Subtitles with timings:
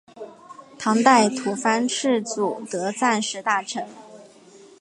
[0.79, 3.87] 唐代吐蕃赤祖德赞时大臣。